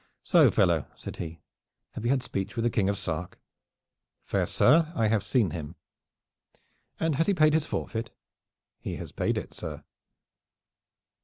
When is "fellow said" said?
0.49-1.17